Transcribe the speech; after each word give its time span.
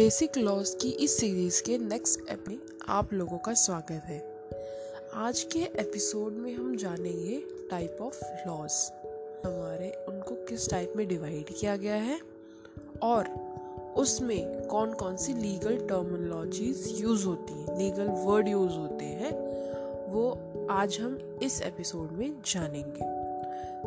Basic 0.00 0.36
laws 0.38 0.70
की 0.82 0.88
इस 0.88 1.16
series 1.16 1.62
के 1.62 1.78
नेक्स्ट 1.78 2.30
ऐप 2.30 2.44
में 2.48 2.58
आप 2.88 3.12
लोगों 3.12 3.38
का 3.38 3.52
स्वागत 3.54 4.02
है। 4.04 4.18
आज 5.14 5.42
के 5.42 5.58
एपिसोड 5.58 6.32
में 6.32 6.54
हम 6.54 6.76
जानेंगे 6.76 7.42
टाइप 7.70 7.98
ऑफ़ 8.00 8.22
लॉज 8.46 8.72
हमारे, 9.46 10.06
उनको 10.08 10.34
किस 10.34 10.70
टाइप 10.70 10.92
में 10.96 11.08
डिवाइड 11.08 11.44
किया 11.60 11.76
गया 11.76 11.94
है 11.94 12.20
और 13.02 13.28
उसमें 13.96 14.66
कौन 14.66 14.92
कौन 14.92 15.16
सी 15.16 15.34
लीगल 15.34 15.76
टर्मिनोलॉजीज 15.76 16.96
यूज़ 17.00 17.26
होती 17.26 17.54
हैं 17.54 17.78
लीगल 17.78 18.08
वर्ड 18.08 18.48
यूज़ 18.48 18.72
होते 18.72 19.04
हैं, 19.04 19.32
वो 20.12 20.30
आज 20.70 20.98
हम 21.00 21.38
इस 21.42 21.62
एपिसोड 21.62 22.12
में 22.12 22.42
जानेंगे। 22.46 23.04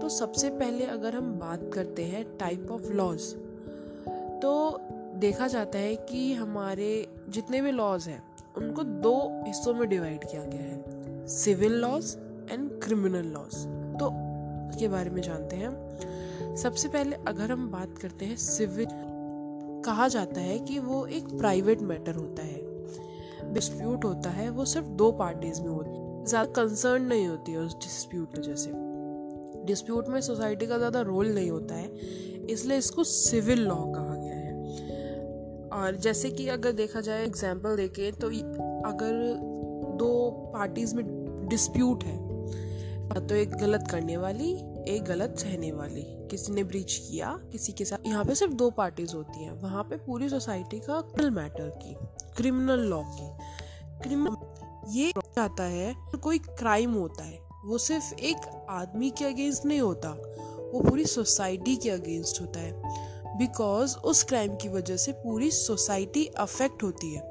तो 0.02 0.10
सबसे 0.10 0.50
पहले 0.50 0.86
अगर 0.86 1.16
हम 1.16 1.34
बात 1.40 1.70
करते 1.74 2.04
हैं 2.04 2.38
टाइप 2.38 2.72
ऑफ़ 2.72 2.92
लॉज 2.92 3.34
तो 4.42 4.82
देखा 5.24 5.48
जाता 5.48 5.80
है 5.80 5.96
कि 6.08 6.34
हमारे 6.34 6.88
जितने 7.30 7.62
भी 7.62 7.72
लॉज 7.72 8.08
हैं, 8.08 8.22
उनको 8.58 8.84
दो 8.84 9.14
हिस्सों 9.46 9.74
में 9.74 9.88
डिवाइड 9.90 10.24
किया 10.24 10.44
गया 10.44 10.62
है 10.62 11.28
civil 11.28 11.74
laws 11.82 12.16
and 12.52 12.70
criminal 12.82 13.28
laws 13.28 13.56
तो 14.00 14.10
के 14.80 14.88
बारे 14.88 15.10
में 15.10 15.22
जानते 15.22 15.56
हैं 15.56 16.56
सबसे 16.56 16.88
पहले 16.88 17.16
अगर 17.28 17.52
हम 17.52 17.70
बात 17.72 17.98
करते 17.98 18.26
हैं 18.26 18.36
सिविल 18.38 18.88
कहा 19.86 20.08
जाता 20.08 20.42
है 20.42 20.60
कि 20.60 20.80
वो 20.80 21.06
एक 21.08 21.28
प्राइवेट 21.38 21.82
मैटर 21.84 22.16
होता 22.16 22.44
है। 22.44 23.54
डिस्प्यूट 23.54 24.06
होता 24.06 24.30
है, 24.30 24.50
वो 24.50 24.66
सिर्फ़ 24.66 24.88
दो 24.88 25.12
पार्टीज़ 25.14 25.62
में 25.62 25.70
होती 25.70 25.90
है। 25.90 26.26
ज़्यादा 26.26 26.52
कंसर्न 26.54 27.04
नहीं 27.04 27.28
होती 27.28 27.52
है 27.52 27.60
उस 27.60 27.76
डिस्प्यूट 27.76 28.38
वजह 28.38 28.56
से। 28.56 28.72
डिस्प्यूट 29.66 30.10
में 30.10 30.20
सोसाइटी 30.22 30.68
का 30.68 30.78
ज़्यादा 30.78 31.02
रोल 31.04 31.28
नहीं 31.28 31.50
होता 31.50 31.76
है, 31.76 31.92
इसलिए 32.50 32.78
इसको 32.78 33.04
सिविल 33.06 33.60
लॉ 33.60 33.76
कहा 33.86 34.03
और 35.74 35.96
जैसे 35.96 36.30
कि 36.32 36.48
अगर 36.50 36.72
देखा 36.72 37.02
जाए 37.02 37.24
एग्ज़ाम्पल 37.26 37.76
देके 37.78 38.12
तो 38.12 38.28
अगर 38.88 39.14
दो 39.98 40.30
पार्टीज़ 40.54 40.96
में 40.96 41.06
डिस्प्यूट 41.50 42.04
है 42.04 42.22
तो 43.28 43.36
एक 43.36 43.50
गलत 43.52 43.88
करने 43.92 44.16
वाली, 44.18 44.52
एक 44.88 45.04
गलत 45.04 45.36
सहने 45.40 45.72
वाली। 45.72 46.04
किसी 46.32 46.54
ने 46.54 46.64
ब्रीच 46.64 46.96
किया, 47.00 47.28
किसी 47.52 47.72
के 47.72 47.86
साथ। 47.86 48.08
यहाँ 48.08 48.24
पे 48.26 48.36
सिर्फ़ 48.36 48.54
दो 48.54 48.70
पार्टीज़ 48.70 49.14
होती 49.16 49.44
हैं। 49.44 49.52
वहाँ 49.62 49.84
पे 49.84 49.98
पूरी 49.98 50.30
सोसाइटी 50.30 50.80
का 50.80 51.00
क्रिमिनल 51.02 51.36
मैटर 51.36 51.70
की 51.84 51.96
क्रिमिनल 52.38 52.80
लॉ 52.80 53.02
की। 53.04 53.30
क्रिमिनल 54.04 54.92
ये 54.92 55.12
आता 55.40 55.64
है 55.64 55.94
कोई 56.24 56.40
क्राइम 56.40 56.94
होता 56.94 57.24
है, 57.24 57.40
वो 57.66 57.78
सिर्फ़ 57.78 58.14
एक 58.16 58.66
आदमी 58.72 59.10
के 59.10 59.26
अगेंस्ट 59.26 59.66
नहीं 59.66 59.80
होता, 59.80 60.10
वो 60.74 60.82
पूरी 60.82 61.06
सोसाइटी 61.06 61.76
के 61.76 61.90
अगेंस्ट 61.90 62.42
होता 62.42 62.60
है। 62.60 63.13
बिकॉज़ 63.38 63.98
उस 63.98 64.24
क्राइम 64.24 64.56
की 64.56 64.70
वजह 64.70 64.98
से 64.98 65.12
पूरी 65.12 65.52
सोसाइटी 65.52 66.26
अफेक्ट 66.26 66.84
होती 66.84 67.14
है। 67.14 67.22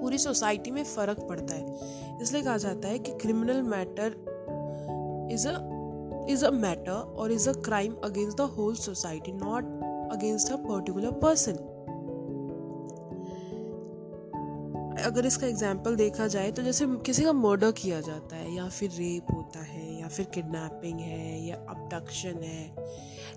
पूरी 0.00 0.18
सोसाइटी 0.18 0.70
में 0.70 0.82
फ़र्क 0.84 1.20
पड़ता 1.20 1.54
है। 1.54 1.78
इसलिए 2.22 2.42
कहा 2.42 2.56
जाता 2.56 2.88
है 2.88 2.98
कि 2.98 3.12
criminal 3.12 3.62
matter 3.62 4.16
is 5.32 5.48
a 5.48 5.52
is 6.30 6.44
a 6.46 6.50
matter 6.50 6.92
और 6.92 7.32
is 7.32 7.48
a 7.48 7.52
crime 7.52 7.96
against 8.04 8.36
the 8.36 8.40
whole 8.40 8.74
society 8.76 9.32
not 9.32 9.64
against 10.12 10.52
a 10.52 10.56
particular 10.56 11.10
person 11.10 11.58
अगर 15.04 15.26
इसका 15.26 15.46
एग्ज़ाम्पल 15.46 15.96
देखा 15.96 16.26
जाए 16.26 16.50
तो 16.52 16.62
जैसे 16.62 16.86
किसी 16.86 17.22
का 17.22 17.32
मर्डर 17.32 17.72
किया 17.72 18.00
जाता 18.00 18.36
है 18.36 18.54
या 18.54 18.68
फिर 18.68 18.90
रेप 18.90 19.26
होता 19.34 19.60
है 19.60 19.79
फिर 20.10 20.26
किडनैपिंग 20.26 21.00
है 21.00 21.46
या 21.46 21.56
अबडक्शन 21.56 22.42
है, 22.42 22.88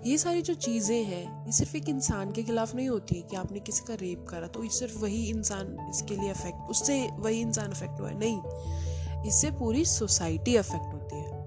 ये 0.06 0.16
सारी 0.18 0.42
जो 0.42 0.54
चीज़ें 0.56 1.04
हैं, 1.04 1.46
ये 1.46 1.52
सिर्फ़ 1.52 1.76
एक 1.76 1.88
इंसान 1.88 2.32
के 2.32 2.42
खिलाफ 2.42 2.74
नहीं 2.74 2.88
होती 2.88 3.22
कि 3.30 3.36
आपने 3.36 3.60
किसी 3.60 3.84
का 3.88 3.94
रेप 3.94 4.26
करा 4.28 4.46
तो 4.46 4.68
सिर्फ़ 4.70 4.98
वही 4.98 5.24
इंसान 5.28 5.76
इसके 5.90 6.16
लिए 6.16 6.30
अफेक्ट 6.30 6.70
उससे 6.70 7.00
वही 7.18 7.40
इंसान 7.40 7.70
अफेक्ट 7.70 8.00
हुआ 8.00 8.08
है। 8.08 8.18
नहीं, 8.18 9.22
इससे 9.28 9.50
पूरी 9.50 9.84
सोसाइटी 9.84 10.56
अफेक्ट 10.56 10.92
होती 10.94 11.16
है। 11.16 11.42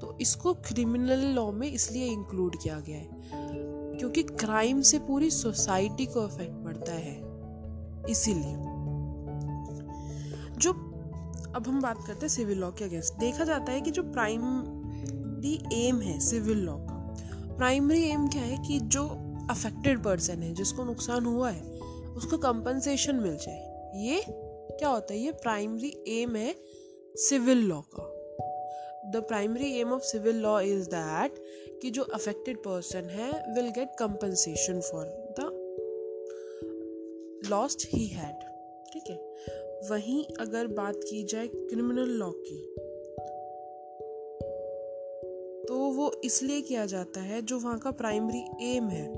तो 0.00 0.16
इसको 0.20 0.54
क्रिमिनल 0.66 1.24
लॉ 1.34 1.50
में 1.52 1.66
इसलिए 1.68 2.06
इंक्लूड 2.06 2.56
किया 2.62 2.80
गया 2.80 2.98
है, 2.98 3.08
क्योंकि 3.98 4.22
क्राइम 4.22 4.80
से 4.82 4.98
पूरी 4.98 5.30
सोसाइटी 5.30 6.06
को 6.06 6.20
अफेक्ट 6.20 6.64
पड़ता 6.64 6.92
है, 6.92 7.16
इसीलिए। 8.10 8.71
अब 11.56 11.66
हम 11.68 11.82
बात 11.82 11.98
करते 12.06 12.20
हैं 12.20 12.28
सिविल 12.28 12.58
लॉ 12.58 12.70
के 12.70 12.84
अगेंस्ट। 12.84 13.14
देखा 13.14 13.44
जाता 13.44 13.72
है 13.72 13.80
कि 13.80 13.90
जो 13.90 14.02
प्राइमरी 14.02 15.86
एम 15.86 16.00
है 16.00 16.20
सिविल 16.20 16.58
लॉ 16.58 16.76
का 16.76 17.02
प्राइमरी 17.56 18.08
एम 18.08 18.28
क्या 18.28 18.42
है 18.42 18.68
कि 18.68 18.80
जो 18.80 19.08
अफेक्टेड 19.50 20.02
पर्सन 20.02 20.42
है, 20.42 20.54
जिसको 20.54 20.84
नुकसान 20.84 21.24
हुआ 21.24 21.50
है, 21.50 21.62
उसको 22.16 22.38
कंपनसेशन 22.38 23.14
मिल 23.14 23.36
जाए। 23.36 23.92
ये 23.96 24.24
क्या 24.78 24.88
होता 24.88 25.12
है? 25.12 25.20
ये 25.20 25.32
प्राइमरी 25.32 26.04
एम 26.08 26.36
है 26.36 26.56
सिविल 27.16 27.58
लॉ 27.58 27.80
का। 27.80 28.08
The 29.10 29.16
primary 29.16 29.80
aim 29.80 29.92
of 29.92 30.02
civil 30.02 30.36
law 30.36 30.60
is 30.60 30.86
that 30.86 31.34
कि 31.82 31.90
जो 31.90 32.02
अफेक्टेड 32.02 32.56
पर्सन 32.56 33.00
है 33.00 33.54
will 33.54 33.68
get 33.68 33.88
compensation 33.98 34.80
for 34.80 35.04
the 35.40 35.58
lost 37.50 37.88
he 37.92 38.06
had 38.06 38.51
वहीं 39.92 40.24
अगर 40.40 40.66
बात 40.66 40.96
की 40.96 41.24
जाए 41.24 41.46
क्रिमिनल 41.46 42.08
लॉ 42.08 42.30
की 42.30 42.74
तो 45.68 45.78
वो 45.78 46.20
इसलिए 46.24 46.60
किया 46.60 46.86
जाता 46.86 47.20
है 47.20 47.42
जो 47.42 47.58
वहाँ 47.58 47.78
का 47.78 47.90
प्राइमरी 47.90 48.76
एम 48.76 48.88
है। 48.88 49.08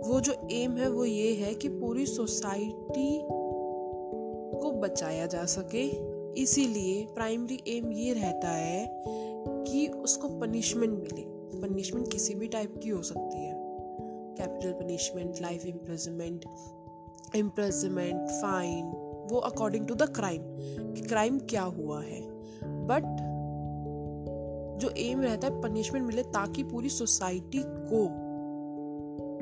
वो 0.00 0.20
जो 0.20 0.48
एम 0.52 0.76
है, 0.76 0.90
वो 0.90 1.04
ये 1.04 1.34
है 1.34 1.54
कि 1.54 1.68
पूरी 1.68 2.06
सोसाइटी 2.06 3.20
को 4.60 4.70
बचाया 4.70 5.26
जा 5.26 5.44
सके। 5.44 5.86
इसीलिए 6.42 7.06
प्राइमरी 7.14 7.60
एम 7.68 7.92
ये 7.92 8.12
रहता 8.12 8.48
है 8.48 9.02
कि 9.64 9.86
उसको 9.86 10.28
पनिशमेंट 10.28 10.92
मिले। 10.92 11.22
पनिशमेंट 11.60 12.12
किसी 12.12 12.34
भी 12.34 12.48
टाइप 12.48 12.80
की 12.82 12.88
हो 12.88 13.02
सकती 13.02 13.38
है। 13.38 13.54
Capital 14.38 14.72
punishment, 14.72 15.42
life 15.42 15.66
imprisonment 15.66 16.44
imprisonment 17.36 18.28
fine 18.28 19.07
वो 19.28 19.38
अकॉर्डिंग 19.38 19.86
टू 19.86 19.94
द 19.94 20.08
क्राइम 20.16 20.42
कि 20.92 21.00
क्राइम 21.00 21.38
क्या 21.38 21.62
हुआ 21.62 22.02
है? 22.02 22.20
बट 22.86 23.04
जो 24.80 24.88
एम 24.98 25.20
रहता 25.20 25.46
है 25.46 25.60
पनिशमेंट 25.62 26.06
मिले 26.06 26.22
ताकि 26.22 26.62
पूरी 26.62 26.88
सोसाइटी 26.88 27.62
को 27.66 28.04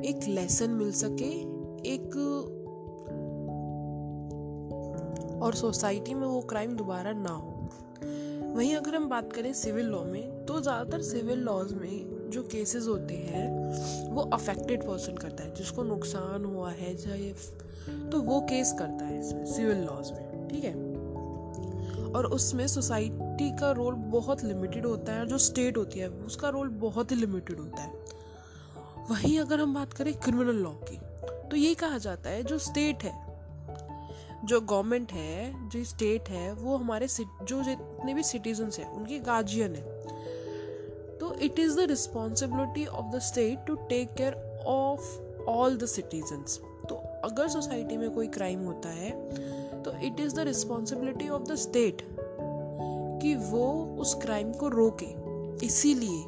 एक 0.03 0.27
लेसन 0.27 0.69
मिल 0.69 0.91
सके, 0.91 1.31
एक 1.89 2.15
और 5.43 5.55
सोसाइटी 5.55 6.13
में 6.13 6.27
वो 6.27 6.41
क्राइम 6.41 6.75
दोबारा 6.75 7.11
ना 7.11 7.29
हो। 7.29 7.53
वहीं 8.55 8.75
अगर 8.75 8.95
हम 8.95 9.07
बात 9.09 9.33
करें 9.33 9.53
सिविल 9.53 9.85
लॉ 9.85 10.03
में 10.03 10.45
तो 10.45 10.59
ज़्यादातर 10.61 11.01
सिविल 11.01 11.39
लॉज 11.39 11.73
में 11.73 12.06
जो 12.27 12.43
केसेस 12.43 12.87
होते 12.87 13.15
हैं, 13.15 14.11
वो 14.13 14.21
अफेक्टेड 14.33 14.83
पर्सन 14.83 15.15
करता 15.15 15.43
है, 15.43 15.53
जिसको 15.55 15.83
नुकसान 15.83 16.45
हुआ 16.45 16.71
है 16.71 16.95
चाहे 16.95 17.31
तो 18.11 18.21
वो 18.21 18.39
केस 18.41 18.73
करता 18.79 19.05
है 19.05 19.19
इसमें 19.19 19.45
सिविल 19.45 19.77
लॉज 19.77 20.11
में, 20.11 20.47
ठीक 20.49 20.63
है? 20.63 20.73
और 22.07 22.25
उसमें 22.25 22.65
सोसाइटी 22.67 23.49
का 23.51 23.71
रोल 23.71 23.93
बहुत 23.93 24.43
लिमिटेड 24.43 24.85
होता 24.85 25.13
है, 25.13 25.19
और 25.19 25.27
जो 25.27 25.37
स्टेट 25.37 25.77
होती 25.77 25.99
है, 25.99 26.07
उसका 26.09 26.49
रोल 26.49 26.69
बहुत 26.79 27.11
ही 27.11 27.15
लिमिटेड 27.15 27.59
होता 27.59 27.81
है। 27.81 27.93
वहीं 29.09 29.39
अगर 29.39 29.59
हम 29.59 29.73
बात 29.73 29.93
करें 29.93 30.13
क्रिमिनल 30.13 30.55
लॉ 30.55 30.71
की 30.83 30.99
तो 31.49 31.55
ये 31.55 31.73
कहा 31.75 31.97
जाता 31.97 32.29
है, 32.29 32.43
जो 32.43 32.57
स्टेट 32.59 33.03
है, 33.03 33.13
जो 34.45 34.59
गवर्नमेंट 34.61 35.11
है, 35.11 35.69
जो 35.69 35.83
स्टेट 35.83 36.29
है, 36.29 36.51
वो 36.53 36.75
हमारे 36.77 37.07
जो 37.09 37.63
जितने 37.63 38.13
भी 38.13 38.23
सिटीजन 38.23 38.69
हैं, 38.79 38.91
उनके 38.91 39.19
गार्जियन 39.19 39.75
है। 39.75 39.96
It 41.41 41.59
is 41.59 41.75
the 41.77 41.87
responsibility 41.89 42.85
of 42.85 43.15
the 43.15 43.19
state 43.19 43.65
to 43.67 43.75
take 43.89 44.13
care 44.13 44.63
of 44.67 45.45
all 45.49 45.77
the 45.77 45.85
citizens 45.85 46.59
तो 46.89 46.95
अगर 47.23 47.47
सोसाइटी 47.47 47.97
में 47.97 48.09
कोई 48.11 48.27
क्राइम 48.27 48.65
होता 48.65 48.89
है 48.89 49.11
तो 49.83 49.91
it 50.03 50.19
is 50.19 50.35
the 50.35 50.39
responsibility 50.39 51.29
of 51.29 51.43
the 51.43 51.55
state 51.55 52.01
कि 53.21 53.35
वो 53.35 53.67
उस 53.99 54.13
क्राइम 54.15 54.51
को 54.53 54.67
रोके। 54.67 55.05
इसीलिए 55.65 56.23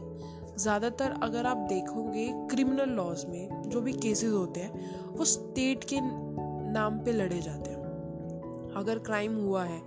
ज़्यादातर 0.57 1.19
अगर 1.23 1.45
आप 1.45 1.57
देखोगे 1.57 2.27
क्रिमिनल 2.49 2.89
लॉज 2.89 3.25
में, 3.25 3.69
जो 3.69 3.81
भी 3.81 3.93
केसेस 3.93 4.31
होते 4.31 4.59
हैं, 4.59 4.71
वो 5.17 5.25
स्टेट 5.25 5.83
के 5.83 5.99
नाम 6.01 6.99
पे 6.99 7.11
लड़े 7.11 7.39
जाते 7.41 7.69
हैं। 7.71 8.73
अगर 8.77 8.99
क्राइम 8.99 9.35
हुआ 9.35 9.63
है, 9.63 9.81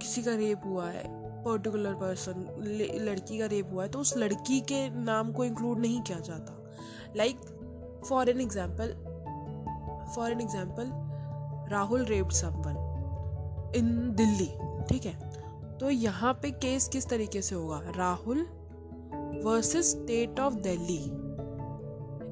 किसी 0.00 0.22
का 0.22 0.34
रेप 0.34 0.62
हुआ 0.66 0.88
है 0.88 1.04
पर्टिकुलर 1.44 1.94
पर्सन 1.94 2.46
लड़की 3.00 3.38
का 3.38 3.46
रेप 3.46 3.72
हुआ 3.72 3.82
है 3.82 3.88
तो 3.88 3.98
उस 3.98 4.16
लड़की 4.16 4.60
के 4.62 4.88
नाम 5.04 5.32
को 5.32 5.44
इंक्लूड 5.44 5.78
नहीं 5.78 6.00
किया 6.02 6.18
जाता। 6.20 6.54
Like 7.16 7.40
for 8.08 8.28
an 8.28 8.40
example 8.40 8.92
for 10.14 10.30
an 10.30 10.40
example 10.40 10.90
Rahul 11.72 12.04
raped 12.04 12.32
someone 12.32 13.72
in 13.76 14.14
Delhi 14.16 14.50
ठीक 14.88 15.06
है? 15.06 15.16
तो 15.78 15.90
यहाँ 15.90 16.32
पे 16.42 16.50
केस 16.52 16.88
किस 16.88 17.08
तरीके 17.08 17.42
से 17.42 17.54
होगा? 17.54 17.80
Rahul 17.96 18.46
versus 19.44 19.90
state 19.90 20.40
of 20.40 20.54
Delhi 20.60 21.02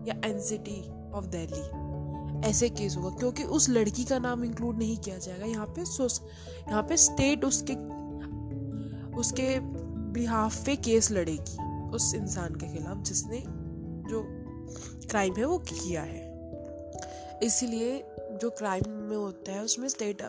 या 0.09 0.21
एनसिटी 0.25 0.81
ऑफ़ 1.15 1.27
दिल्ली 1.27 2.49
ऐसे 2.49 2.69
केस 2.71 2.97
होगा, 2.97 3.11
क्योंकि 3.11 3.43
उस 3.45 3.69
लड़की 3.71 4.05
का 4.05 4.19
नाम 4.19 4.45
इंक्लूड 4.45 4.79
नहीं 4.79 4.97
किया 4.97 5.19
जाएगा। 5.19 5.47
यहाँ 5.47 5.67
पे 5.69 5.81
यहाँ 5.81 6.83
पे 6.83 6.97
स्टेट 6.97 7.45
उसके 7.45 7.75
उसके 9.19 9.59
बिहाफ 10.13 10.65
पे 10.67 10.77
केस 10.77 11.11
लड़ेगी, 11.11 11.91
उस 11.97 12.15
इंसान 12.15 12.55
के 12.55 12.67
खिलाफ 12.67 12.97
जिसने 12.99 13.43
जो 14.11 14.23
क्राइम 15.11 15.35
है 15.35 15.45
वो 15.45 15.59
किया 15.59 16.03
है। 16.03 16.25
इसीलिए 17.43 18.05
जो 18.33 18.51
क्राइम 18.51 18.91
में 18.91 19.17
होता 19.17 19.53
है, 19.53 19.63
उसमें 19.63 19.89
स्टेट 19.89 20.23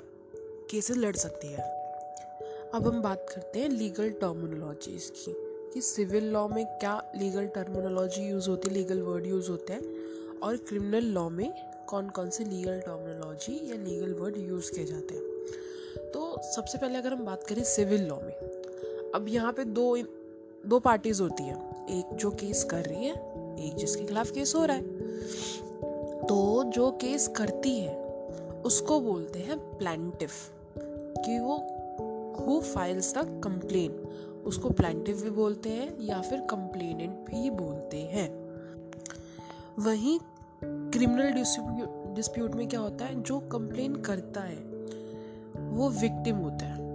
केसेस 0.71 0.97
लड़ 0.97 1.15
सकती 1.15 1.47
है। 1.47 1.75
अब 2.73 2.87
हम 2.87 3.01
बात 3.01 3.25
करते 3.29 3.59
हैं 3.59 3.69
लीगल 3.69 4.09
टर्मिनोलॉजीज 4.09 5.09
की, 5.15 5.33
कि 5.73 5.81
सिविल 5.81 6.23
लॉ 6.23 6.47
में 6.47 6.65
क्या 6.65 7.11
लीगल 7.15 7.45
टर्मिनोलॉजी 7.45 8.21
यूज़ 8.21 8.49
होती 8.49 8.69
है 8.69 8.75
लीगल 8.75 9.01
वर्ड 9.01 9.25
यूज़ 9.25 9.49
होते 9.49 9.73
हैं, 9.73 9.81
और 10.39 10.57
क्रिमिनल 10.57 11.05
लॉ 11.05 11.29
में 11.29 11.53
कौन 11.89 12.09
कौन 12.09 12.29
से 12.29 12.43
लीगल 12.43 12.79
टर्मिनोलॉजी 12.79 13.53
या 13.69 13.75
लीगल 13.75 14.13
वर्ड 14.13 14.37
यूज़ 14.37 14.71
किए 14.71 14.85
जाते 14.85 15.15
हैं। 15.15 16.11
तो 16.11 16.41
सबसे 16.55 16.77
पहले 16.77 16.97
अगर 16.97 17.13
हम 17.13 17.25
बात 17.25 17.43
करें 17.43 17.63
सिविल 17.63 18.01
लॉ 18.01 18.15
में 18.15 18.56
अब 19.17 19.27
यहाँ 19.27 19.51
पे 19.53 19.63
दो 19.65 19.97
दो 20.65 20.79
पार्टीज़ 20.79 21.21
होती 21.21 21.43
हैं। 21.43 21.85
एक 21.89 22.15
जो 22.15 22.29
केस 22.31 22.63
कर 22.63 22.83
रही 22.85 23.05
है, 23.05 23.13
एक 23.59 23.75
जिसके 23.75 24.05
खिलाफ 24.05 24.31
केस 24.31 24.55
हो 24.55 24.65
रहा 24.65 24.77
है। 24.77 26.25
तो 26.25 26.63
जो 26.63 26.91
केस 26.91 27.27
करती 27.27 27.79
है, 27.79 27.95
उसको 28.65 28.99
बोलते 29.01 29.39
हैं 29.39 29.57
प्लांटिव 29.77 30.29
कि 31.25 31.39
वो 31.39 31.55
हु 32.39 32.59
फाइल्स 32.61 33.13
द 33.17 33.41
कंप्लेन 33.43 33.91
उसको 34.45 34.69
प्लांटिव 34.69 35.21
भी 35.21 35.29
बोलते 35.29 35.69
हैं, 35.69 35.99
या 36.01 36.21
फिर 36.21 36.41
कंप्लेनेंट 36.41 37.11
भी 37.11 37.49
बोलते 37.49 37.97
हैं। 37.97 38.29
वहीं 39.79 40.19
क्रिमिनल 40.63 41.31
डिस्प्यूट 42.15 42.51
में 42.51 42.67
क्या 42.69 42.79
होता 42.79 43.05
है, 43.05 43.21
जो 43.23 43.39
कंप्लेन 43.39 43.95
करता 43.95 44.41
है, 44.41 44.57
वो 45.69 45.89
विक्टिम 45.89 46.35
होता 46.35 46.65
है। 46.65 46.86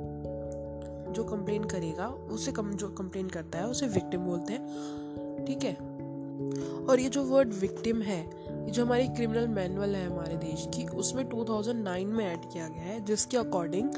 जो 1.13 1.25
कंप्लेन 1.25 1.65
करेगा, 1.65 2.09
उसे 2.09 2.53
कम, 2.53 2.71
जो 2.71 2.89
कंप्लेन 2.89 3.29
करता 3.29 3.59
है, 3.59 3.67
उसे 3.67 3.87
विक्टिम 3.87 4.21
बोलते 4.21 4.53
हैं। 4.53 4.69
ठीक 5.47 5.65
है? 5.65 5.75
और 6.87 7.01
ये 7.01 7.09
जो 7.09 7.25
वर्ड 7.25 7.53
विक्टिम 7.53 8.03
है, 8.03 8.27
ये 8.65 8.71
जो 8.71 8.85
हमारी 8.85 9.09
क्रिमिनल 9.09 9.49
मैनुअल 9.49 9.97
है 9.97 10.11
हमारे 10.11 10.37
देश 10.37 10.69
की, 10.75 10.87
उसमें 10.87 11.29
2009 11.29 12.09
में 12.09 12.27
ऐड 12.27 12.41
किया 12.53 12.69
गया 12.69 12.83
है, 12.83 13.05
जिसके 13.05 13.37
अकॉर्डिंग 13.37 13.91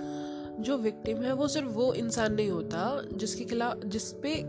जो 0.61 0.79
विक्टिम 0.79 1.23
है, 1.23 1.33
वो 1.33 1.49
सिर्फ़ 1.49 1.69
वो 1.69 1.95
इंसान 1.95 2.35
नहीं 2.35 2.51
होता, 2.51 3.03
जिसके 3.15 3.45
खिलाफ 3.45 3.79
जिस 3.87 4.13
पे 4.13 4.43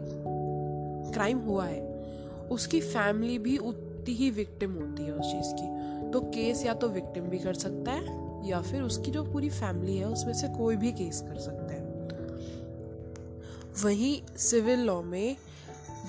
क्राइम 1.12 1.38
हुआ 1.38 1.66
है, 1.66 1.96
उसकी 2.52 2.82
फैमिली 2.82 3.40
भी 3.40 3.58
उतनी 3.58 4.14
ही 4.14 4.30
विक्टिम 4.30 4.72
होती 4.72 5.04
है 5.04 5.12
उस 5.12 5.32
चीज़ 5.32 5.56
की। 5.56 5.76
तो 6.12 6.20
केस 6.20 6.66
या 6.66 6.74
तो 6.74 6.88
विक्टिम 6.88 7.24
भी 7.24 7.40
कर 7.40 7.54
सकता 7.54 7.92
है, 7.92 8.26
या 8.50 8.62
फिर 8.62 8.82
उसकी 8.82 9.12
जो 9.12 9.24
पूरी 9.24 9.50
फैमिली 9.50 9.98
है, 9.98 10.10
उसमें 10.10 10.34
से 10.34 10.48
कोई 10.48 10.76
भी 10.76 10.92
केस 10.92 11.22
कर 11.22 11.38
सकता 11.38 11.74
है। 11.74 11.85
वहीं 13.84 14.38
सिविल 14.38 14.80
लॉ 14.80 15.02
में 15.02 15.36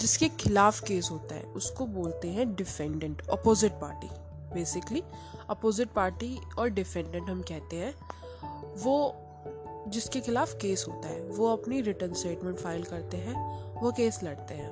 जिसके 0.01 0.29
खिलाफ 0.31 0.81
केस 0.81 1.09
होता 1.11 1.35
है, 1.35 1.43
उसको 1.43 1.87
बोलते 1.87 2.29
हैं 2.29 2.55
defendant 2.55 3.23
opposite 3.29 3.73
party 3.73 4.09
basically 4.55 5.03
opposite 5.51 5.89
party 5.89 6.37
और 6.59 6.69
डिफेंडेंट 6.69 7.29
हम 7.29 7.43
कहते 7.43 7.77
हैं, 7.77 7.95
वो 8.77 9.15
जिसके 9.89 10.21
खिलाफ 10.21 10.55
केस 10.55 10.85
होता 10.89 11.09
है, 11.09 11.23
वो 11.23 11.53
अपनी 11.53 11.81
रिटर्न 11.81 12.15
स्टेटमेंट 12.15 12.59
फ़ाइल 12.59 12.83
करते 12.83 13.17
हैं, 13.17 13.35
वो 13.81 13.93
केस 13.93 14.21
लड़ते 14.25 14.55
हैं. 14.55 14.71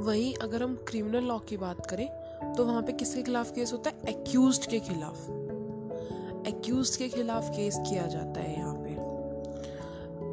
वहीं 0.00 0.34
अगर 0.34 0.62
हम 0.62 0.74
क्रिमिनल 0.88 1.24
लॉ 1.24 1.38
की 1.38 1.56
बात 1.56 1.86
करें 1.86 2.08
तो 2.54 2.64
वहाँ 2.64 2.82
पे 2.82 2.92
किसके 2.92 3.22
खिलाफ 3.22 3.50
केस 3.52 3.72
होता 3.72 3.90
है? 3.90 3.96
एक्यूज 4.08 4.66
के 4.66 4.80
खिलाफ. 4.80 5.28
एक्यूज 6.48 6.96
के 6.96 7.08
खिलाफ 7.08 7.48
केस 7.50 7.76
किया 7.88 8.06
जाता 8.06 8.40
है 8.40 8.56
यहाँ 8.56 8.67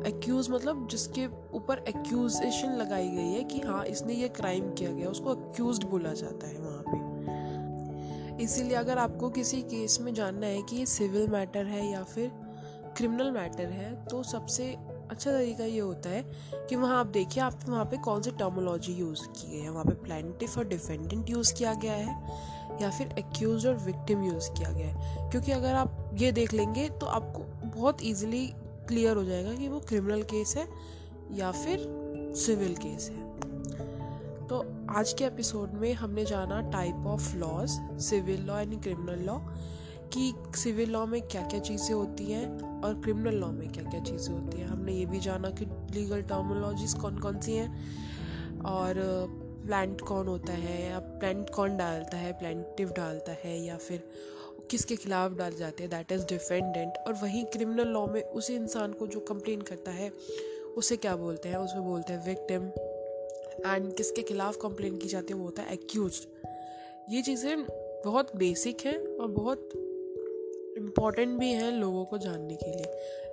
एक्यूज 0.05 0.49
मतलब 0.49 0.87
जिसके 0.87 1.25
ऊपर 1.53 1.83
एक्यूजेशन 1.87 2.71
लगाई 2.71 3.09
गई 3.09 3.31
है 3.31 3.43
कि 3.43 3.59
हाँ 3.59 3.83
इसने 3.85 4.13
ये 4.13 4.27
क्राइम 4.29 4.73
किया 4.73 4.91
गया, 4.91 5.09
उसको 5.09 5.33
एक्यूज 5.33 5.83
बोला 5.83 6.13
जाता 6.13 6.47
है 6.47 6.57
वहाँ 6.59 6.83
पे। 6.87 8.43
इसीलिए 8.43 8.75
अगर 8.77 8.97
आपको 8.97 9.29
किसी 9.29 9.61
केस 9.63 9.99
में 10.01 10.13
जानना 10.13 10.47
है 10.47 10.61
कि 10.61 10.75
ये 10.75 10.85
सिविल 10.85 11.27
मैटर 11.27 11.65
है 11.65 11.85
या 11.91 12.03
फिर 12.03 12.31
क्रिमिनल 12.97 13.31
मैटर 13.31 13.69
है 13.69 13.93
तो 14.05 14.21
सबसे 14.23 14.75
अच्छा 15.11 15.31
तरीका 15.31 15.63
ये 15.63 15.79
होता 15.79 16.09
है 16.09 16.23
कि 16.69 16.75
वहाँ 16.75 16.99
आप 16.99 17.07
देखिए, 17.07 17.43
आप 17.43 17.59
वहाँ 17.69 17.85
पे 17.85 17.97
कौन 17.97 18.21
सी 18.21 18.31
टर्मोलॉजी 18.31 18.93
यूज़ 18.93 19.21
की 19.29 19.51
गई 19.51 19.59
है। 19.59 19.69
वहाँ 19.69 19.85
पे 19.85 19.93
प्लान्टिफ 20.03 20.57
और 20.57 20.67
डिफेंडेंट 20.67 21.29
यूज़ 21.29 21.53
किया 21.53 21.73
गया 21.73 21.93
है 21.93 22.81
या 22.81 22.89
फिर 22.89 23.15
एक्यूज 23.19 23.67
और 23.67 23.75
विक्टिम 23.75 24.23
यूज़ 24.23 24.49
किया 24.51 24.71
गया 24.71 24.87
है। 24.87 25.29
क्योंकि 25.31 25.51
अगर 25.51 25.73
आप 25.73 26.11
ये 26.13 26.31
देख 26.31 26.53
लेंगे 26.53 26.87
तो 26.89 27.05
आपको 27.05 27.43
बहुत 27.69 28.03
ईजिली 28.03 28.45
क्लियर 28.87 29.17
हो 29.17 29.23
जाएगा 29.23 29.53
कि 29.53 29.67
वो 29.67 29.79
क्रिमिनल 29.79 30.21
केस 30.23 30.55
है 30.57 30.67
या 31.31 31.51
फिर 31.51 31.85
सिविल 32.35 32.75
केस 32.75 33.09
है। 33.09 33.23
तो 34.47 34.63
आज 34.89 35.13
के 35.13 35.23
एपिसोड 35.25 35.73
में 35.73 35.93
हमने 35.93 36.25
जाना 36.25 36.61
type 36.71 37.07
of 37.07 37.35
laws 37.35 37.79
civil 38.01 38.41
law 38.41 38.59
and 38.59 38.81
criminal 38.83 39.25
law 39.25 39.37
कि 40.13 40.33
सिविल 40.55 40.89
लॉ 40.89 41.05
में 41.05 41.21
क्या 41.21 41.41
क्या 41.41 41.59
चीज़ें 41.59 41.93
होती 41.95 42.25
हैं 42.25 42.81
और 42.81 43.01
क्रिमिनल 43.01 43.35
लॉ 43.35 43.47
में 43.47 43.67
क्या 43.69 43.83
क्या 43.83 43.99
चीज़ें 43.99 44.33
होती 44.33 44.57
हैं। 44.57 44.67
हमने 44.67 44.93
ये 44.93 45.05
भी 45.05 45.19
जाना 45.19 45.49
कि 45.49 45.65
लीगल 45.65 46.21
टर्मोलॉजीज 46.21 46.93
कौन 46.93 47.17
कौन 47.19 47.39
सी 47.39 47.51
हैं 47.51 48.61
और 48.65 48.93
प्लांट 49.65 50.01
कौन 50.01 50.27
होता 50.27 50.53
है 50.53 50.89
या 50.89 50.99
प्लांट 50.99 51.49
कौन 51.49 51.77
डालता 51.77 52.17
है 52.17 52.31
प्लांटिव 52.33 52.89
डालता 52.89 53.31
है 53.43 53.57
या 53.65 53.77
फिर 53.77 54.03
किसके 54.71 54.95
खिलाफ 54.95 55.31
डाल 55.31 55.55
जाते 55.55 55.83
हैं? 55.83 55.89
दैट 55.89 56.11
इज़ 56.11 56.25
डिफेंडेंट 56.25 56.93
और 57.07 57.13
वहीं 57.13 57.45
क्रिमिनल 57.45 57.87
लॉ 57.87 58.07
में 58.07 58.23
उसी 58.23 58.55
इंसान 58.55 58.93
को 58.93 59.07
जो 59.07 59.19
कंप्लेन 59.19 59.61
करता 59.61 59.91
है, 59.91 60.11
उसे 60.77 60.97
क्या 60.97 61.15
बोलते 61.15 61.49
हैं? 61.49 61.57
उसमें 61.57 61.83
बोलते 61.85 62.13
हैं 62.13 62.25
विक्टिम 62.25 62.67
एंड 63.71 63.93
किसके 63.93 64.21
खिलाफ 64.21 64.57
कंप्लेन 64.57 64.97
की 64.97 65.07
जाती 65.07 65.33
है? 65.33 65.39
वो 65.39 65.45
होता 65.45 65.63
है 65.63 65.73
एक्यूज 65.73 66.27
ये 67.09 67.21
चीज़ें 67.21 67.65
बहुत 68.05 68.35
बेसिक 68.35 68.81
हैं 68.81 69.17
और 69.17 69.27
बहुत 69.27 69.69
इंपॉर्टेंट 70.77 71.39
भी 71.39 71.51
हैं 71.51 71.71
लोगों 71.71 72.05
को 72.05 72.17
जानने 72.17 72.55
के 72.55 72.71
लिए. 72.71 72.85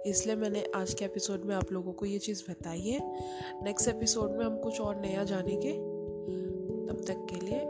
इसलिए 0.06 0.36
मैंने 0.36 0.64
आज 0.74 0.94
के 0.94 1.04
एपिसोड 1.04 1.44
में 1.44 1.56
आप 1.56 1.72
लोगों 1.72 1.92
को 1.92 2.06
ये 2.06 2.18
चीज़ 2.18 2.42
बताई 2.50 2.80
है. 2.80 3.00
नेक्स्ट 3.62 3.88
एपिसोड 3.88 4.30
में 4.30 4.44
हम 4.44 4.58
कुछ 4.58 4.80
और 4.80 4.96
नया 4.96 5.24
जानेंगे. 5.24 5.72
तब 6.86 7.04
तक 7.08 7.26
के 7.30 7.46
लिए 7.46 7.61